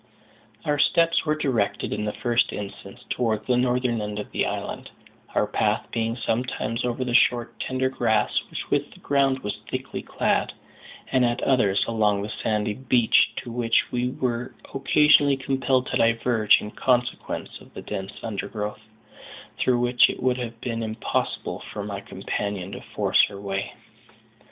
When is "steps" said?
0.79-1.25